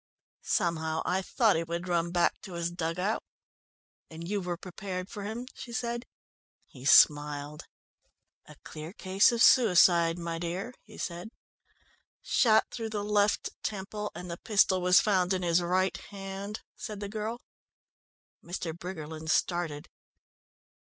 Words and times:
Somehow 0.41 1.03
I 1.05 1.21
thought 1.21 1.55
he 1.55 1.63
would 1.63 1.87
run 1.87 2.09
back 2.11 2.41
to 2.41 2.53
his 2.53 2.71
dug 2.71 2.97
out." 2.97 3.21
"And 4.09 4.27
you 4.27 4.41
were 4.41 4.57
prepared 4.57 5.11
for 5.11 5.23
him?" 5.25 5.45
she 5.53 5.71
said. 5.71 6.07
He 6.65 6.85
smiled. 6.85 7.65
"A 8.47 8.55
clear 8.63 8.93
case 8.93 9.31
of 9.31 9.43
suicide, 9.43 10.17
my 10.17 10.39
dear," 10.39 10.73
he 10.81 10.97
said. 10.97 11.29
"Shot 12.23 12.65
through 12.71 12.89
the 12.89 13.03
left 13.03 13.51
temple, 13.61 14.11
and 14.15 14.31
the 14.31 14.37
pistol 14.39 14.81
was 14.81 14.99
found 14.99 15.33
in 15.33 15.43
his 15.43 15.61
right 15.61 15.95
hand," 15.97 16.61
said 16.75 16.99
the 16.99 17.07
girl. 17.07 17.39
Mr. 18.43 18.75
Briggerland 18.75 19.29
started. 19.29 19.87